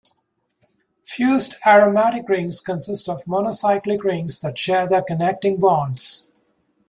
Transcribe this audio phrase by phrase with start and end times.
[1.03, 6.33] Fused aromatic rings consist of monocyclic rings that share their connecting bonds.